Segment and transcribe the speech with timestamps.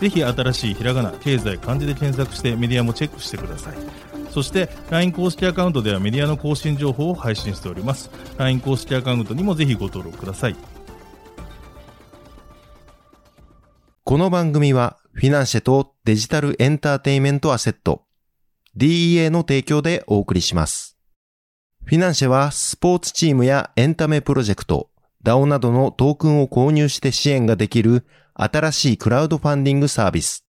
[0.00, 3.76] ぜひ新しいひらがな経済漢字で検索してメディアもチェックしてください。
[4.30, 8.10] そして LINE 公式アカウントではメディアの更新情報を配信しております。
[8.36, 10.56] LINE 公式アカウントにもぜひご登録ください。
[14.04, 18.04] この番組はフィナンシェとデジタルエンターテイメントアセット
[18.76, 20.96] DEA の提供でお送りします。
[21.84, 24.90] フィナンシェはスポーツチームやエンタメプロジェクト、
[25.28, 30.46] DAO などのトークンを購入して支援ができる新しいクラウドファンディングサービス。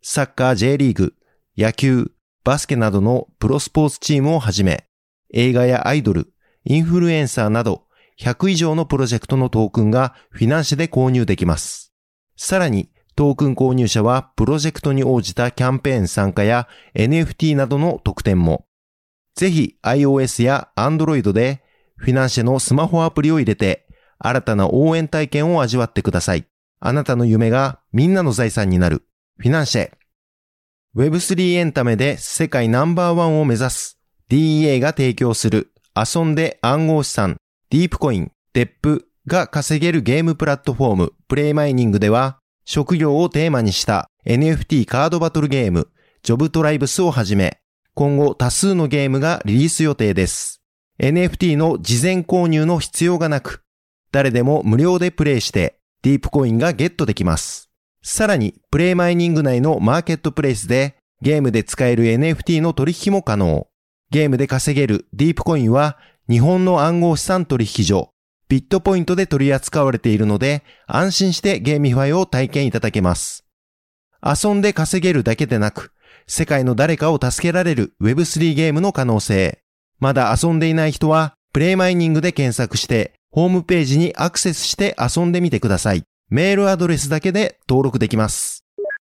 [0.00, 1.14] サッカー J リーグ、
[1.58, 2.12] 野球、
[2.44, 4.86] バスケなどのプロスポーツチームをはじめ、
[5.34, 6.32] 映画やアイドル、
[6.64, 7.86] インフルエンサーなど
[8.20, 11.92] 100以上のプロジェクトのトークンがフィナンシェで購入できます。
[12.36, 18.66] さらに、トークン購入者はプロジェクトに応じたキャンペーン参加や NFT などの特典も。
[19.34, 21.62] ぜひ iOS や Android で
[21.96, 23.81] フィナンシェのスマホアプリを入れて
[24.24, 26.46] 新たな応援体験を味わってください。
[26.80, 29.02] あなたの夢がみんなの財産になる。
[29.38, 29.90] フィナンシェ。
[30.96, 33.98] Web3 エンタメで世界ナンバーワンを目指す
[34.30, 37.38] DEA が提供する遊んで暗号資産、
[37.70, 45.88] ディープコイン、デップが稼げるゲームプラットフォームプレイマイニングでは職業をテーマにした NFT カードバトルゲーム、
[46.22, 47.58] ジョブトライブスをはじめ、
[47.94, 50.62] 今後多数のゲームがリリース予定です。
[51.00, 53.62] NFT の事前購入の必要がなく、
[54.12, 57.70] 誰でも無料でプレイして、ディープコインがゲットできます。
[58.02, 63.66] さらに、 PlayMining 内のマーケットプレイスで、ゲームで使える NFT の取引も可能。
[64.10, 68.10] ゲームで稼げる DEAPcoin は、日本の暗号資産取引所、
[68.48, 73.46] BITPOINT で取り扱われているので、安心して GameFi を体験いただけます。
[74.22, 75.92] 遊んで稼げるだけでなく、
[76.26, 79.62] 世界の誰かを助けられる Web3 ゲームの可能性。
[80.00, 86.04] まだ遊んでいない人は、 PlayMining で検索して、ホームページにアクセスして遊んでみてください。
[86.28, 88.66] メールアドレスだけで登録できます。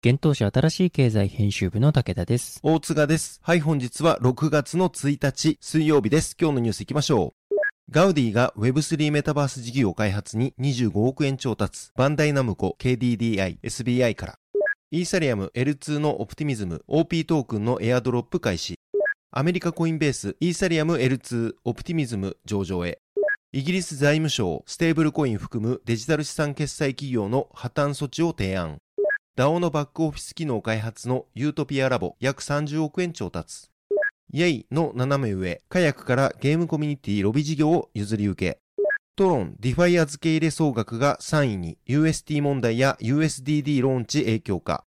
[0.05, 2.59] 現当社新しい経済編集部の武田です。
[2.61, 3.39] 大塚です。
[3.41, 6.37] はい、本日は6月の1日水曜日です。
[6.39, 7.55] 今日のニュース行きましょう。
[7.89, 11.89] ガウディが Web3 メタバース事業開発に25億円調達。
[11.95, 14.35] バンダイナムコ、KDDI、SBI から。
[14.91, 18.75] イーサリアム L2 のオプティミズム、OP トークンのエアドロップ開始。
[19.31, 22.99] アメリカコインベース、イーサリアム L2 オプティミズム上場へ。
[23.53, 28.77] イギリス財務省、ステーブルコイン含むデジタル資産決済企業の破綻措置を提案。
[29.37, 33.67] DAO のバックオフィス機能開発の Utopia Labs 約30億円調達。
[34.31, 34.67] Yay!
[34.71, 38.59] のナナメウエ、カヤックからゲームコミュニティ Lobi 事業を譲り受け。
[39.17, 44.85] TRON、DeFi 預け入れ総額が3位に UST 問題や USDD ローンチ影響か。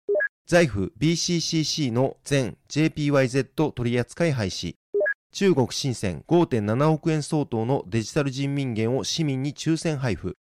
[0.47, 4.77] Zaif、BCCC の ZEN JPYZ 取扱廃止。
[5.31, 10.37] 中国深セン5.7億円相当のデジタル人民元を市民に抽選配布。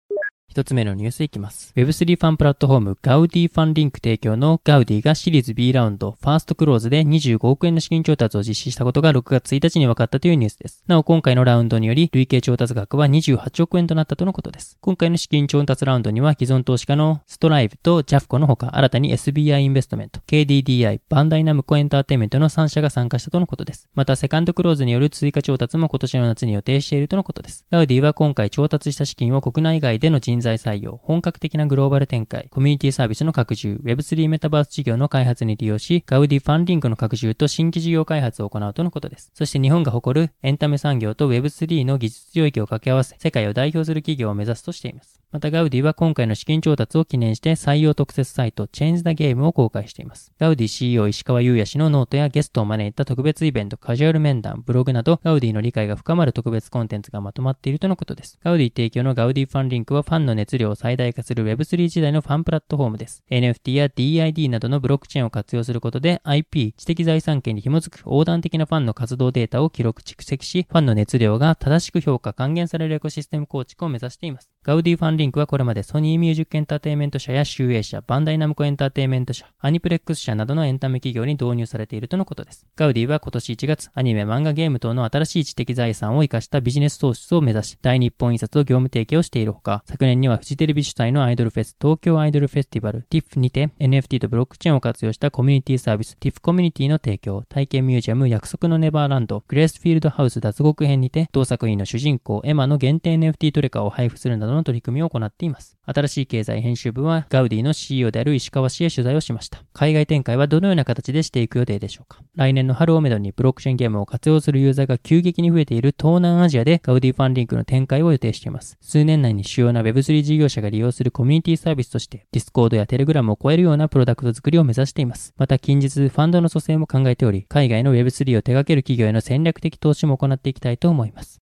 [0.54, 1.74] 一つ目のニュースいきます。
[1.76, 10.84] Web3 ファンプラットフォーム Gaudiy Fanlink 提供の Gaudiy がシリーズ B ラウンドファーストクローズで25億円の資金調達を実施したことが6月1日に分かったというニュースです。
[10.86, 14.78] なお今回のラウンドにより累計調達額は28億円となったとのことです。
[14.80, 23.90] 今回の資金調達ラウンドには既存投資家の STRIVE とジャフコのほか新たに SBI インベストメント、KDDI、バンダイナムコエンターテイメントの3社が参加したとのことです。
[23.96, 27.66] またセカンドクローズによる追加調達も今年の夏に予定しているとのことです。
[27.72, 39.30] Gaudiy は今回調達した資金を国内外での人人材採用、本格的なグローバル展開、コミュニティサービスの拡充、Web3 メタバース事業の開発に利用し、 Gaudiy Fanlink の拡充と新規事業開発を行うとのことです。
[39.36, 45.24] そして日本が誇るエンタメ産業と Web3 の技術領域を掛け合わせ、世界を代表する企業を目指すとしています。
[45.34, 50.32] またガウディは今回の資金調達を記念して採用特設サイト Change the Game を公開しています。
[50.40, 58.38] ガウディ CEO 石川優也氏のノートやゲストを招いた特別イベント、カジュアル面談、ブログなど、ガウディの理解が深まる特別コンテンツがまとまっているとのことです。
[58.44, 63.24] ガウディ提供のガウディファンリンクはファンの熱量を最大化する Web3 時代のファンプラットフォームです。
[63.30, 74.50] NFT や DID などのブロックチェーンを活用することで IP、知的財産権に紐づく横断的なファンの活動データを記録蓄積し、ファンの熱量が正しく評価還元されるエコシステム構築を目指しています。
[74.64, 82.66] ガウディファンリンクはこれまでソニーミュージックエンターテイメント社や集英社、バンダイナムコエンターテイメント社、アニプレックス社などのエンタメ企業に導入されているとのことです。
[82.76, 105.78] ガウディは今年1月、アニメ、漫画、ゲーム等の新しい知的財産を生かしたビジネス創出を目指し、大日本印刷と業務提携をしているほか、昨年にはフジテレビ主催のアイドルフェス、東京アイドルフェスティバル、 TIF にて NFT とブロックチェーンを活用したコミュニティサービス、TIFF コミュニティの提供、体験ミュージアム、約束のネバーランド、グレースフィールドハウス脱獄編にて、同作品の主人公、エマの限定 NFT トレカを配布するなどの取り組みを行っています。
[105.86, 109.64] 新しい経済編集部は、ガウディの CEO である石川氏へ取材をしました。
[109.74, 112.20] 海外展開はどのような形でしていく予定でしょうか？
[112.36, 118.78] 来年の春をめどにブロックチェーンゲームを活用するユーザーが急激に増えている東南アジアでガウディファンリンクの展開を予定しています。
[118.82, 125.34] 数年内に主要な Web Web3 事業者が利用するコミュニティサービスとして、Discord や Telegram を超えるようなプロダクト作りを目指しています。
[125.38, 131.43] また近日、ファンドの組成も考えており、海外の Web3 を手掛ける企業への戦略的投資も行っていきたいと思います。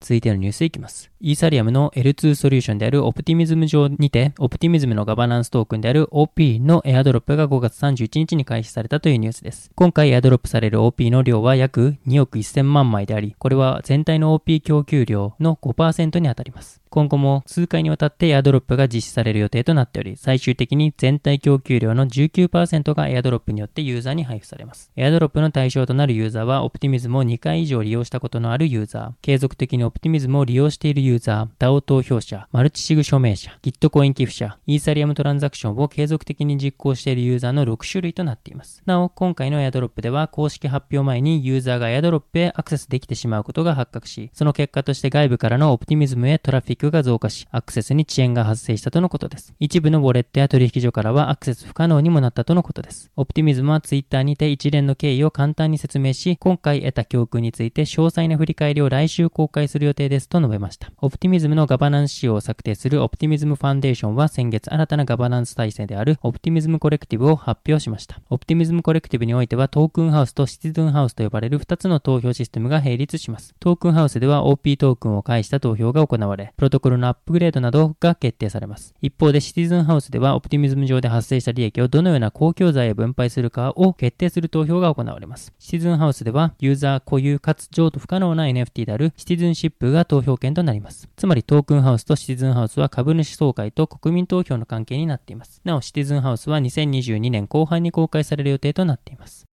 [0.00, 1.10] 続いてのニュースいきます。
[1.20, 9.70] イーサリアムの L2 ソリューションであるオプティミズム上にて、オプティミズムのガバナンストークンである OP のエアドロップが5月31日に開始されたというニュースです。
[9.74, 16.80] 今回エアドロップされる OP の量は約2億1000万枚であり、これは全体の OP 供給量の5%に当たります。
[16.88, 24.90] 今後も数回にわたってエアドロップが実施される予定となっており、最終的に全体供給量の19%がエアドロップによってユーザーに配布されます。
[24.96, 38.84] エアドロップの対象となるユーザーは、オプティミズムを2回以上利用したことのあるユーザー、継続的にオプティミズムを利用しているユーザー、DAO 投票者、マルチシグ署名者、Git コイン寄付者、イーサリアムトランザクションを継続的に実行しているユーザーの6種類となっています。
[38.86, 49.54] なお、今回のエアドロップでは、公式発表前にユーザーがエアドロップへアクセスできてしまうことが発覚し、その結果として外部からのオプティミズムへトラフィックが増加し、アクセスに遅延が発生したとのことです。
[49.58, 53.10] 一部のウォレットや取引所からはアクセス不可能にもなったとのことです。
[53.16, 60.92] オプティミズムはツイッターにて一連の経緯を簡単に説明し、今回得た教訓について詳細な振り返りを来週公開するる予定ですと述べました。
[60.98, 68.20] オプティミズムのガバナンス仕様を策定するオプティミズムファンデーションは先月新たなガバナンス体制であるオプティミズムコレクティブを発表しました。
[68.30, 73.54] オプティミズムコレクティブにおいてはトークンハウスとシティズンハウスと呼ばれる2つの投票システムが並立します。
[73.58, 78.94] トークンハウスでは OP トークンを介した投票が行われ、プロトコルのアップグレードなどが決定されます。
[79.00, 85.52] 一方でシティズンハウスではオプティミズム上で発生した利益をどのような公共財へ分配するかを決定する投票が行われます。
[85.58, 91.08] シティズンハウスではユーザー固有かつ譲渡不可能な NFT であるシティズンシッップが投票権となります。
[91.16, 95.60] つまりトークンハウスとシティズンハウスは株主総会と国民投票の関係になっています。
[95.64, 99.46] なおシティズンハウスは2022年後半に公開される予定となっています。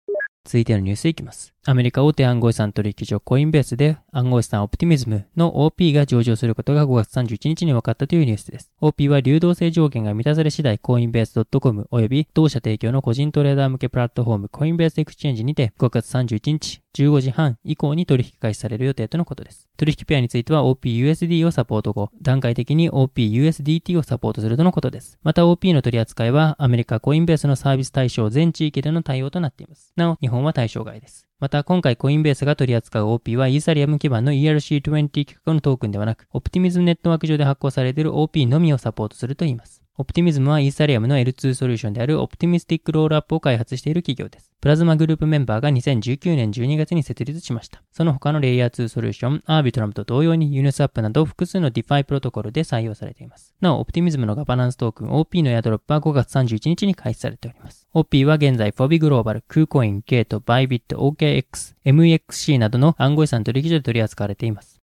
[0.45, 1.54] 続いてのニュースいきます。
[1.67, 8.71] アメリカ大手暗号資産取引所コインベースで暗号資産オプティミズムの OP が上場することが5月31日に分かったというニュースです。
[8.81, 19.67] OP は流動性条件が満たされ次第コインベース .com 及び同社提供の個人トレーダー向けプラットフォームコインベースエクチェンジにて5月31日15時半以降に取引開始される予定とのことです。
[19.75, 25.17] 取引ペアについては OPUSD をサポート後、段階的に OPUSDT をサポートするとのことです。
[25.23, 29.91] また OP の取り扱いはアメリカコインベースのサービス対象全地域での対応となっています。
[29.95, 31.27] なお、日本は対象外です。
[31.39, 39.84] また、今回コインベースが取り扱う OP はイーサリアム基盤の ERC20 規格のトークンではなく、オプティミズムネットワーク上で発行されている OP のみをサポートするといいます。
[39.97, 44.51] オプティミズムはイーサリアムの L2 ソリューションである Optimistic Rollup を開発している企業です。
[44.59, 47.81] プラズマグループメンバーが2019年12月に設立しました。
[47.93, 53.55] その他のレイヤー2ソリューション、アービトラムと同様にユニスワップなど複数の DeFi プロトコルで採用されています。
[53.61, 57.87] なお、オプティミズムのガバナンストークン OP のエアドロップは5月31日に開始されております。
[57.93, 64.81] OP は現在、フォビグローバル、クーコイン、ゲート、バイビット、OKX、MEXC などの暗号資産取引所で取り扱われています。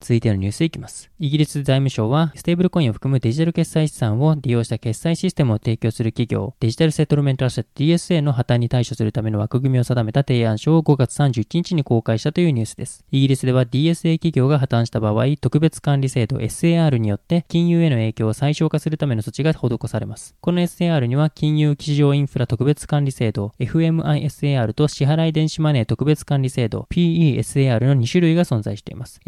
[0.00, 1.10] 続いてのニュースいきます。
[1.18, 13.04] イギリス財務省は、ステーブルコインを含むデジタル決済資産を利用した決済システムを提供する企業、 Digital Settlement Asset DSA の破綻に対処するための枠組みを定めた提案書を5月31日に公開したというニュースです。
[13.10, 20.36] イギリスでは DSA 企業が破綻した場合、特別管理制度 SAR によって金融への影響を最小化するための措置が施されます。
[20.40, 29.20] この SAR には金融市場インフラ特別管理制度 FMISAR と支払い電子マネー特別管理制度 PESAR の2種類が存在しています。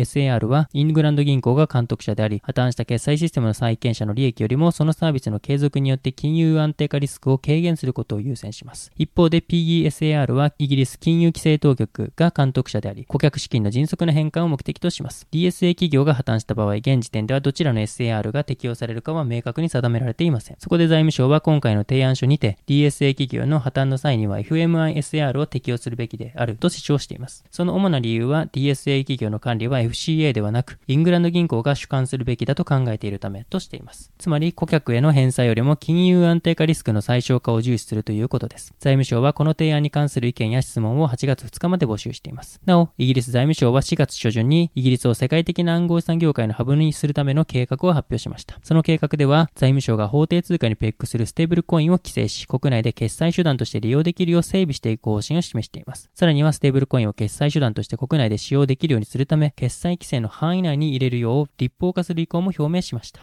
[0.00, 8.90] SAR はイングランド銀行が監督者であり、破綻した決済システムの債権者の利益よりも、そのサービスの継続によって金融安定化リスクを軽減することを優先します。
[8.96, 15.26] 一方で PESAR はイギリス金融規制当局が監督者であり、顧客資金の迅速な返還を目的とします。
[15.32, 20.56] DSA 企業が破綻した場合、現時点ではどちらの SAR が適用されるかは明確に定められていません。
[20.58, 27.44] そこで財務省は今回の提案書にて、DSA 企業の破綻の際には FMISAR を適用するべきであると主張しています。
[27.50, 34.12] その主な理由は DSA 企業の管理は FCA ではなく、イングランド銀行が主管するべきだと考えているためとしています。
[34.18, 38.74] つまり、顧客への返済よりも金融安定化リスクの最小化を重視するということです。
[38.78, 42.60] 財務省はこの提案に関する意見や質問を8月2日まで募集しています。
[42.64, 48.58] なお、イギリス財務省は4月初旬にイギリスを世界的な暗号資産業界のハブにするための計画を発表しました。
[48.62, 56.10] その計画では、財務省が法定通貨にペックするステーブルコインを規制し、国内で決済手段として利用できるよう整備していく方針を示しています。
[56.14, 63.22] さらには、ステーブルコインを決済手段として国内で使用できるようにするため、決済規制の範囲内に入れるよう立法化する意向も表明しました。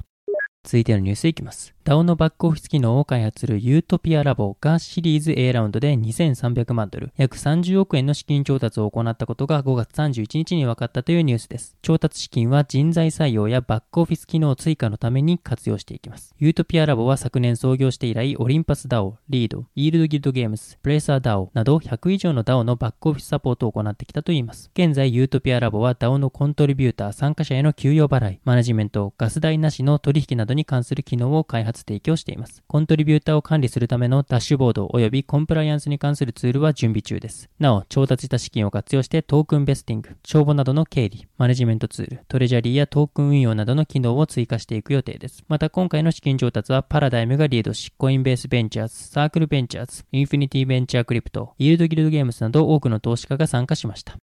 [0.67, 1.73] 続いてのニュースいきます。
[1.85, 11.77] DAO のバックオフィス機能を開発するユートピアラボがシリーズ A ラウンドで2300万ドル、約30億円の資金調達を行ったことが5月31日に分かったというニュースです。
[11.81, 16.35] 調達資金は人材採用やバックオフィス機能追加のために活用していきます。
[16.37, 24.69] ユートピアラボは昨年創業して以来、オリンパス DAO、リード、イールドギルドゲームス、プレーサー DAO など100以上の DAO のバックオフィスサポートを行ってきたといいます。
[24.73, 32.61] 現在、ユートピアラボは DAO の contributor 参加者への給与払い、マネジメント、ガス代なしの取引などに関する機能を開発提供しています。
[32.67, 37.49] contributor を管理するためのダッシュボード及びコンプライアンスに関するツールは準備中です。
[37.59, 45.43] なお、調達した資金を活用してトークン vesting、帳簿などの経理、マネジメントツール、 treasury やトークン運用などの機能を追加していく予定です。
[45.47, 54.17] また今回の資金調達はパラダイムがリードし、コインベースベンチャーズ、サークルベンチャーズ、インフィニティベンチャークリプト、イールドギルドゲームズなど多くの投資家が参加しました。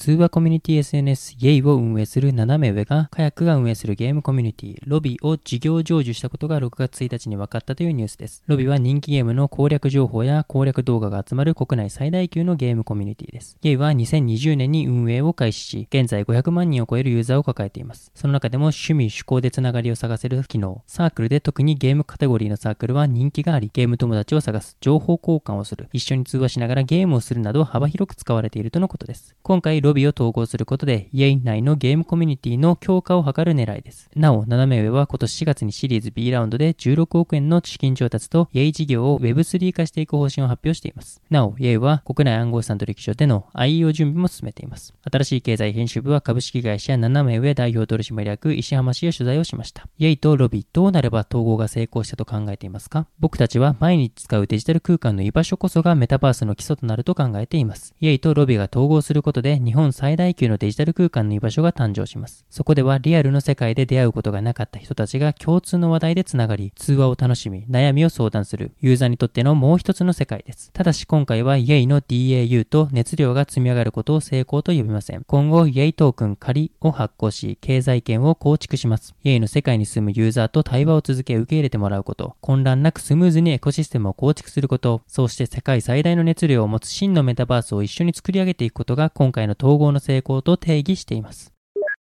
[0.00, 1.62] 通話コミュニティ SNS Yay!
[1.62, 8.42] を運営するナナメウエが、カヤックが運営するゲームコミュニティ、ロビーを事業譲受したことが6月1日に分かったというニュースです。
[8.46, 13.58] ロビーは人気ゲームの攻略情報や攻略動画が集まる国内最大級のゲームコミュニティです。
[13.60, 13.76] Yay!
[13.76, 18.10] は2020年に運営を開始し、現在500万人を超えるユーザーを抱えています。
[18.14, 29.36] その中でも趣味趣向でつながりを探せる機能、サークルで特にゲームカテゴリーのサークルは人気があり、ゲーム友達を探す、情報交換をする、一緒に通話しながらゲームをするなど幅広く使われているとのことです。
[29.42, 34.08] 今回ロビーを統合することで、イェイ内のゲームコミュニティの強化を図る狙いです。
[34.14, 41.20] なお、斜め上は今年4月にシリーズ B ラウンドで16億円の資金調達と、イェイ事業を Web3 化していく方針を発表しています。
[41.28, 44.94] なお、イェイは国内暗号資産取引所での IEO 準備も進めています。
[45.10, 49.88] 新しい経済編集部は株式会社斜め上代表取締役石浜氏へ取材をしました。
[49.98, 53.06] イェイとロビーどうなれば統合が成功したと考えていますか？
[53.18, 57.94] 僕たちは毎日使うデジタル空間の居場所こそがメタバースの基礎となると考えています。
[58.00, 62.44] イェイとロビーが統合することで日本本最大級のデジタル空間の居場所が誕生します。
[62.50, 70.70] そこではリアルの世界で出会うことがなかった人たちが共通の話題でつながり、通話を楽しみ、悩みを相談する、ユーザーにとってのもう一つの世界です。
[70.72, 75.24] ただし今回はイェイの DAU と熱量が積み上がることを成功と呼びません。
[75.26, 79.14] 今後、イェイトークン仮を発行し、経済圏を構築します。
[79.24, 91.52] イェイの世界に住むユーザーと対話を続け受け入れてもらうこと、混乱なくスムーズにエコシステムを構築すること、そして世界最大の熱量を持つ真のメタバースを一緒に作り上げていくことが今回の統合の成功と定義しています。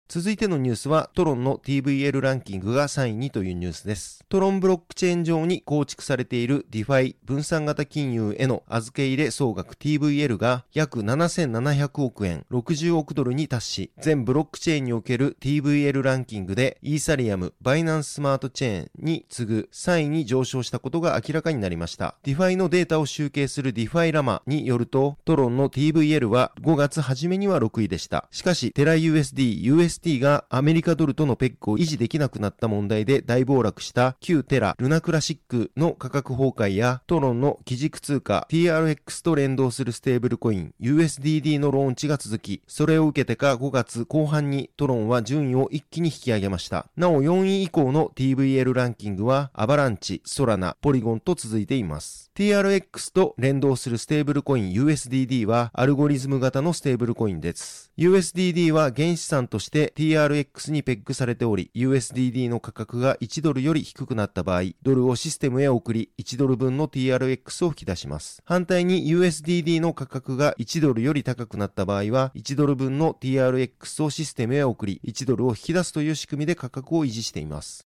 [0.07, 4.23] 続いてのニュースは、トロンの TVL ランキングが3位にというニュースです。
[4.29, 22.15] トロンブロックチェーン上に構築されている DeFi 分散型金融への預け入れ総額 TVL が約7700億円、60億ドルに達し、全ブロックチェーンにおける TVL ランキングでイーサリアム、バイナンススマートチェーンに次ぐ3位に上昇したことが明らかになりました。
[22.25, 28.29] DeFi のデータを集計する DeFi ラマによると、トロンの TVL は5月初めには6位でした。
[28.31, 46.87] しかし、テラ USD、US UST がアメリカドルとのペックを維持できなくなった問題で大暴落した旧テラ、ルナクラシックの価格崩壊やトロンの基軸通貨 TRX と連動するステーブルコイン USDD のローンチが続き、それを受けてか5月後半にトロンは順位を一気に引き上げました。
[46.97, 52.31] なお4位以降の TVL ランキングはアバランチ、ソラナ、ポリゴンと続いています。
[52.35, 57.93] TRX と連動するステーブルコイン USDD はアルゴリズム型のステーブルコインです。
[57.97, 68.43] USDD は原資産として TRX にペッグされており、USDD の価格が1ドルより低くなった場合、ドルをシステムへ送り、1ドル分の TRX を引き出します。
[68.45, 77.87] 反対に USDD の価格が1ドルより高くなった場合は、1ドル分の TRX をシステムへ送り、1ドルを引き出すという仕組みで価格を維持しています。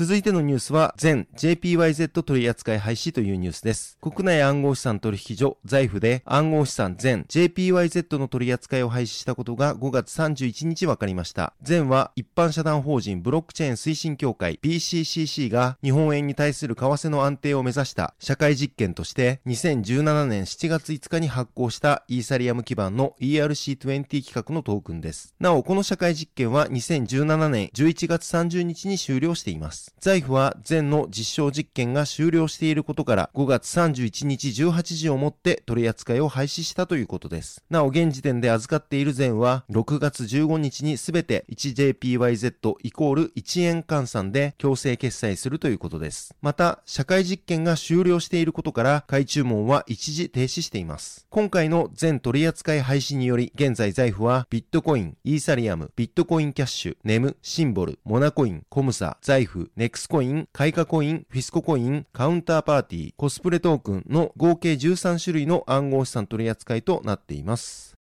[0.00, 3.98] 続いてのニュースは、全 JPYZ 取扱廃止というニュースです。
[4.00, 11.52] 国内暗号資産取引所、財布で暗号資産全 JPYZ の取扱いを廃止したことが5月31日分かりました。
[11.60, 25.34] 全は一般社団法人ブロックチェーン推進協会 BCCC が日本円に対する為替の安定を目指した社会実験として2017年7月5日に発行したイーサリアム基盤の ERC20 企画のトークンです。
[25.40, 29.79] なお、この社会実験は2017年11月30日に終了しています。。
[30.00, 37.62] 財布は全の実証実験が終了していることから5月31日18時をもって取り扱いを廃止したということです。
[37.70, 46.34] なお現時点で預かっている全は6月15日にすべて 1JPYZ イコール1円換算で強制決済するということです。
[46.40, 51.26] また、社会実験が終了していることから買い注文は一時停止しています。
[51.30, 67.99] 今回の全取扱い廃止により現在財布はビットコイン、イーサリアム、ビットコインキャッシュ、ネム、シンボル、モナコイン、コムサ、財布、ネクスコイン、開花コイン、フィスココイン、カウンターパーティー、コスプレトークンの合計13種類の暗号資産取り扱いとなっています。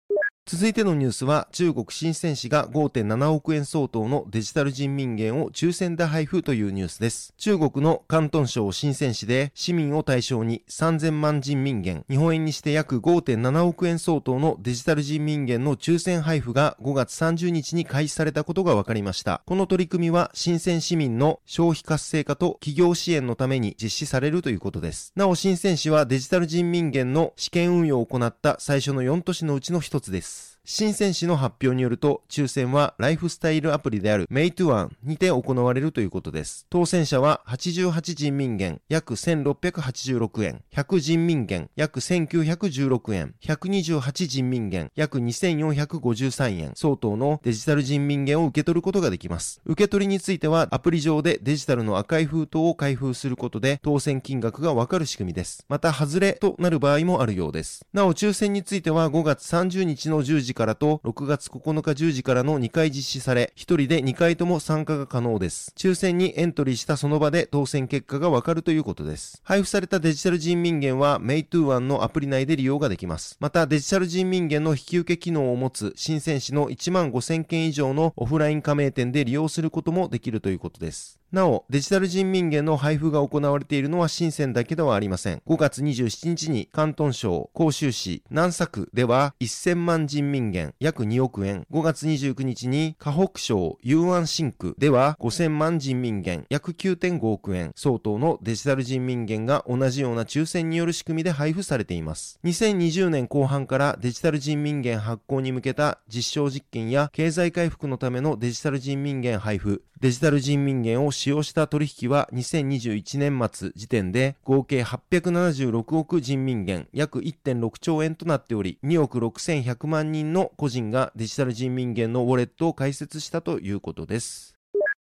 [0.49, 7.35] 続いてのニュースは、中国深セン市が5.7億円相当のデジタル人民元を抽選で配布というニュースです。
[7.37, 19.43] 中国の広東省深セン市で市民を対象に3000万人民元、日本円にして約5.7億円相当のデジタル人民元の抽選配布が5月30日に開始されたことが分かりました。
[19.47, 25.13] この取り組みは深セン市民の消費活性化と企業支援のために実施されるということです。
[25.17, 30.36] なお深セン市はデジタル人民元の試験運用を行った最初の4都市のうちの一つです。
[30.69, 36.67] 新鮮市の発表によると、抽選はライフスタイルアプリであるメイトゥアンにて行われるということです。
[36.71, 49.61] 当選者は88人民元約1686円、100人民元約1916円、128人民元約2453円相当のデジタル人民元を受け取ることができます。
[49.67, 55.65] 受け取りについてはアプリ上でデジタルの赤い封筒を開封することで当選金額がわかる仕組みです。
[55.69, 57.87] また、外れとなる場合もあるようです。
[57.93, 65.73] なお、抽選については5月30日の10時からと6月9日10時からの2回実施され、1人で2回とも参加が可能です。
[65.77, 69.41] 抽選にエントリーしたその場で当選結果がわかるということです。
[69.45, 73.37] 配布されたデジタル人民元は May21 のアプリ内で利用ができます。
[73.39, 81.21] またデジタル人民元の引き受け機能を持つ新鮮市の1万5000件以上のオフライン加盟店で利用することもできるということです。
[81.33, 85.43] なお、デジタル人民元の配布が行われているのは深センだけではありません。
[85.45, 91.67] 5月27日に関東省、広州市、南佐区では1000万人民元約2億円。
[91.73, 102.39] 5月29日に河北省、雄安新区では5000万人民元約9.5億円相当のデジタル人民元が同じような抽選による仕組みで配布されています。
[102.45, 124.56] 2020年後半からデジタル人民元発行に向けた実証実験や経済回復のためのデジタル人民元配布、デジタル人民元を使用した取引は2021年末時点で合計876億人民元約1.6兆円となっており、2億6100万人の個人がデジタル人民元のウォレットを開設したということです。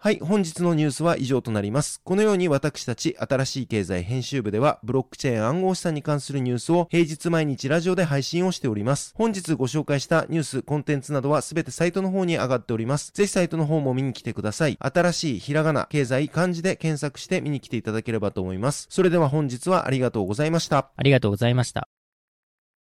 [0.05, 1.99] はい、本日のニュースは以上となります。
[2.03, 9.13] このように私たち新しい経済編集部ではブロックチェーン暗号資産に関するニュースを平日毎日ラジオで配信をしております。
[9.15, 13.13] 本日ご紹介したニュース、コンテンツなどはすべてサイトの方に上がっております。
[13.15, 14.77] ぜひサイトの方も見に来てください。
[14.79, 18.85] 新しいひらがな、経済、漢字で検索して見に来ていただければと思います。
[18.91, 20.91] それでは本日はありがとうございました。
[20.95, 21.87] ありがとうございました。